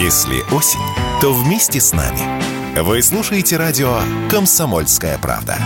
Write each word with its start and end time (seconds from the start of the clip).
Если 0.00 0.40
осень, 0.56 0.80
то 1.20 1.34
вместе 1.34 1.78
с 1.78 1.92
нами. 1.92 2.80
Вы 2.80 3.02
слушаете 3.02 3.58
радио 3.58 4.00
«Комсомольская 4.30 5.18
правда». 5.18 5.58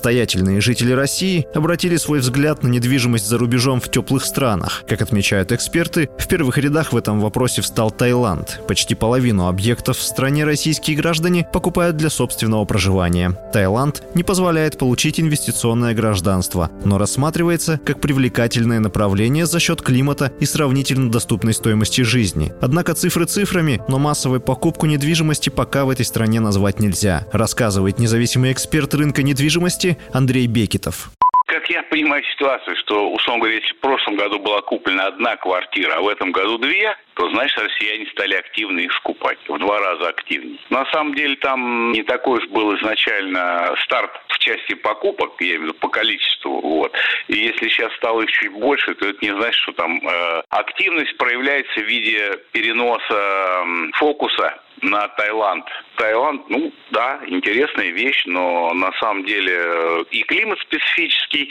Состоятельные 0.00 0.62
жители 0.62 0.92
России 0.92 1.46
обратили 1.52 1.98
свой 1.98 2.20
взгляд 2.20 2.62
на 2.62 2.68
недвижимость 2.68 3.28
за 3.28 3.36
рубежом 3.36 3.82
в 3.82 3.90
теплых 3.90 4.24
странах. 4.24 4.82
Как 4.88 5.02
отмечают 5.02 5.52
эксперты, 5.52 6.08
в 6.18 6.26
первых 6.26 6.56
рядах 6.56 6.94
в 6.94 6.96
этом 6.96 7.20
вопросе 7.20 7.60
встал 7.60 7.90
Таиланд. 7.90 8.62
Почти 8.66 8.94
половину 8.94 9.46
объектов 9.46 9.98
в 9.98 10.02
стране 10.02 10.44
российские 10.44 10.96
граждане 10.96 11.46
покупают 11.52 11.98
для 11.98 12.08
собственного 12.08 12.64
проживания. 12.64 13.36
Таиланд 13.52 14.02
не 14.14 14.22
позволяет 14.22 14.78
получить 14.78 15.20
инвестиционное 15.20 15.92
гражданство, 15.92 16.70
но 16.82 16.96
рассматривается 16.96 17.78
как 17.84 18.00
привлекательное 18.00 18.80
направление 18.80 19.44
за 19.44 19.60
счет 19.60 19.82
климата 19.82 20.32
и 20.40 20.46
сравнительно 20.46 21.10
доступной 21.10 21.52
стоимости 21.52 22.00
жизни. 22.00 22.54
Однако 22.62 22.94
цифры 22.94 23.26
цифрами, 23.26 23.82
но 23.86 23.98
массовой 23.98 24.40
покупку 24.40 24.86
недвижимости 24.86 25.50
пока 25.50 25.84
в 25.84 25.90
этой 25.90 26.06
стране 26.06 26.40
назвать 26.40 26.80
нельзя, 26.80 27.26
рассказывает 27.32 27.98
независимый 27.98 28.50
эксперт 28.50 28.94
рынка 28.94 29.22
недвижимости 29.22 29.89
области 29.90 29.96
Андрей 30.12 30.46
Бекетов 30.46 31.10
как 31.46 31.68
я 31.68 31.82
понимаю 31.82 32.22
ситуацию, 32.22 32.76
что, 32.76 33.10
условно 33.10 33.40
говоря, 33.40 33.56
если 33.56 33.74
в 33.74 33.80
прошлом 33.80 34.14
году 34.14 34.38
была 34.38 34.60
куплена 34.60 35.06
одна 35.08 35.36
квартира, 35.36 35.94
а 35.96 36.00
в 36.00 36.06
этом 36.06 36.30
году 36.30 36.58
две, 36.58 36.96
то, 37.14 37.28
значит, 37.30 37.58
россияне 37.58 38.06
стали 38.12 38.34
активно 38.34 38.78
их 38.78 38.92
скупать. 38.92 39.36
В 39.48 39.58
два 39.58 39.80
раза 39.80 40.10
активнее. 40.10 40.60
На 40.70 40.86
самом 40.92 41.12
деле 41.16 41.34
там 41.34 41.90
не 41.90 42.04
такой 42.04 42.38
уж 42.38 42.48
был 42.50 42.76
изначально 42.76 43.74
старт 43.82 44.12
в 44.28 44.38
части 44.38 44.74
покупок, 44.74 45.32
я 45.40 45.46
имею 45.46 45.60
в 45.60 45.64
виду 45.64 45.74
по 45.74 45.88
количеству. 45.88 46.60
Вот. 46.60 46.92
И 47.26 47.36
если 47.36 47.68
сейчас 47.68 47.92
стало 47.96 48.20
их 48.20 48.30
чуть 48.30 48.52
больше, 48.52 48.94
то 48.94 49.08
это 49.08 49.18
не 49.20 49.32
значит, 49.32 49.60
что 49.62 49.72
там 49.72 50.00
э, 50.06 50.42
активность 50.50 51.16
проявляется 51.16 51.80
в 51.80 51.84
виде 51.84 52.38
переноса 52.52 53.02
э, 53.10 53.90
фокуса 53.94 54.54
на 54.82 55.08
Таиланд. 55.08 55.66
Таиланд, 55.96 56.48
ну 56.48 56.72
да, 56.90 57.20
интересная 57.26 57.90
вещь, 57.90 58.24
но 58.26 58.72
на 58.74 58.92
самом 59.00 59.24
деле 59.24 59.54
э, 59.56 60.04
и 60.10 60.22
климат 60.22 60.58
специфический, 60.60 61.50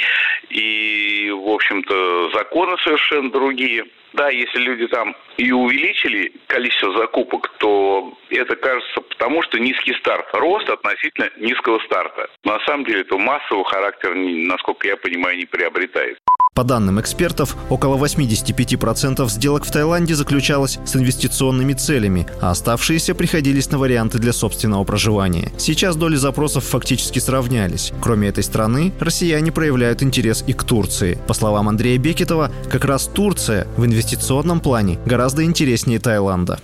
и, 0.49 1.31
в 1.31 1.50
общем-то, 1.50 2.31
законы 2.31 2.77
совершенно 2.83 3.31
другие. 3.31 3.85
Да, 4.13 4.30
если 4.30 4.59
люди 4.59 4.88
там 4.88 5.16
и 5.38 5.52
увеличили 5.52 6.33
количество 6.47 6.97
закупок, 6.97 7.53
то 7.59 8.17
это 8.31 8.55
кажется 8.55 9.02
потому, 9.02 9.44
что 9.44 9.59
низкий 9.59 9.94
старт. 9.95 10.25
Рост 10.33 10.67
относительно 10.67 11.30
низкого 11.38 11.80
старта. 11.85 12.27
На 12.44 12.59
самом 12.61 12.85
деле 12.85 13.02
это 13.02 13.17
массового 13.17 13.66
характера, 13.66 14.16
насколько 14.16 14.88
я 14.88 14.97
понимаю, 14.97 15.38
не 15.38 15.45
приобретает. 15.45 16.17
По 16.60 16.66
данным 16.66 17.00
экспертов, 17.00 17.56
около 17.70 17.96
85% 17.96 19.30
сделок 19.30 19.64
в 19.64 19.72
Таиланде 19.72 20.14
заключалось 20.14 20.78
с 20.84 20.94
инвестиционными 20.94 21.72
целями, 21.72 22.28
а 22.42 22.52
оставшиеся 22.52 23.16
приходились 23.16 23.72
на 23.72 23.78
варианты 23.78 24.20
для 24.20 24.34
собственного 24.34 24.84
проживания. 24.84 25.54
Сейчас 25.58 25.96
доли 25.96 26.18
запросов 26.18 26.66
фактически 26.66 27.20
сравнялись. 27.20 27.94
Кроме 28.02 28.28
этой 28.28 28.44
страны, 28.44 28.92
россияне 29.00 29.54
проявляют 29.54 30.04
интерес 30.04 30.44
и 30.48 30.52
к 30.52 30.66
Турции. 30.66 31.18
По 31.28 31.34
словам 31.34 31.70
Андрея 31.70 31.98
Бекетова, 31.98 32.52
как 32.70 32.84
раз 32.84 33.06
Турция 33.06 33.66
в 33.78 33.86
инвестиционном 33.86 34.60
плане 34.60 35.00
гораздо 35.06 35.46
интереснее 35.46 36.00
Таиланда 36.00 36.60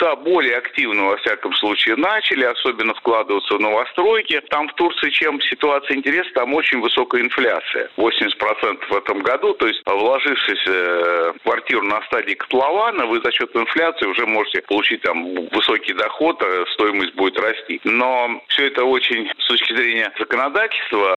да, 0.00 0.16
более 0.16 0.56
активно, 0.56 1.04
во 1.04 1.16
всяком 1.18 1.54
случае, 1.54 1.96
начали, 1.96 2.44
особенно 2.44 2.94
вкладываться 2.94 3.54
в 3.54 3.60
новостройки. 3.60 4.40
Там 4.48 4.68
в 4.68 4.74
Турции, 4.74 5.10
чем 5.10 5.40
ситуация 5.42 5.96
интересна, 5.96 6.32
там 6.34 6.54
очень 6.54 6.80
высокая 6.80 7.22
инфляция. 7.22 7.90
80% 7.96 8.88
в 8.88 8.96
этом 8.96 9.20
году, 9.20 9.54
то 9.54 9.66
есть 9.66 9.82
вложившись 9.86 10.66
э, 10.66 11.32
в 11.36 11.42
квартиру 11.42 11.82
на 11.82 12.02
стадии 12.02 12.34
котлована, 12.34 13.06
вы 13.06 13.20
за 13.22 13.30
счет 13.32 13.54
инфляции 13.54 14.06
уже 14.06 14.26
можете 14.26 14.62
получить 14.62 15.02
там 15.02 15.34
высокий 15.48 15.92
доход, 15.92 16.42
а 16.42 16.64
стоимость 16.72 17.14
будет 17.14 17.38
расти. 17.38 17.80
Но 17.84 18.42
все 18.48 18.66
это 18.66 18.84
очень, 18.84 19.30
с 19.38 19.46
точки 19.46 19.74
зрения 19.74 20.12
законодательства, 20.18 21.14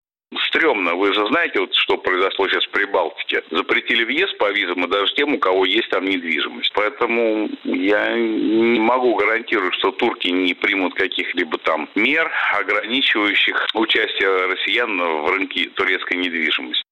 стрёмно. 0.54 0.96
Вы 0.96 1.14
же 1.14 1.26
знаете, 1.28 1.60
вот, 1.60 1.74
что 1.74 1.98
произошло 1.98 2.48
сейчас 2.48 2.64
в 2.66 2.70
Прибалтике. 2.70 3.44
Запретили 3.52 4.04
въезд 4.04 4.38
по 4.38 4.52
визам 4.52 4.86
и 4.86 4.88
даже 4.88 5.14
тем, 5.16 5.34
у 5.34 5.40
кого 5.40 5.66
есть 5.66 5.90
там 5.90 6.06
недвижимость. 6.06 6.72
Поэтому 6.74 7.50
я 7.64 8.16
не 8.16 8.80
могу 8.80 9.16
гарантировать, 9.16 9.74
что 9.76 9.92
турки 9.92 10.28
не 10.28 10.54
примут 10.54 10.94
каких-либо 10.94 11.58
там 11.58 11.90
мер, 11.96 12.32
ограничивающих 12.54 13.68
участие 13.74 14.46
россиян 14.46 14.98
в 14.98 15.32
рынке 15.32 15.70
турецкой 15.76 16.18
недвижимости. 16.18 16.83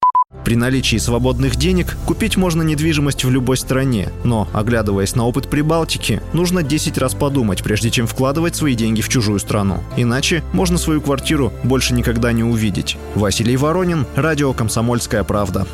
При 0.44 0.56
наличии 0.56 0.96
свободных 0.96 1.56
денег 1.56 1.96
купить 2.06 2.36
можно 2.36 2.62
недвижимость 2.62 3.24
в 3.24 3.30
любой 3.30 3.56
стране, 3.56 4.08
но, 4.24 4.48
оглядываясь 4.52 5.14
на 5.14 5.26
опыт 5.26 5.48
Прибалтики, 5.48 6.20
нужно 6.32 6.62
10 6.62 6.98
раз 6.98 7.14
подумать, 7.14 7.62
прежде 7.62 7.90
чем 7.90 8.06
вкладывать 8.06 8.56
свои 8.56 8.74
деньги 8.74 9.00
в 9.00 9.08
чужую 9.08 9.38
страну. 9.38 9.82
Иначе 9.96 10.42
можно 10.52 10.78
свою 10.78 11.00
квартиру 11.00 11.52
больше 11.62 11.94
никогда 11.94 12.32
не 12.32 12.44
увидеть. 12.44 12.96
Василий 13.14 13.56
Воронин, 13.56 14.06
радио 14.16 14.52
«Комсомольская 14.52 15.24
правда». 15.24 15.66